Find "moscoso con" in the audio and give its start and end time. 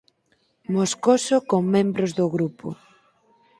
0.73-1.61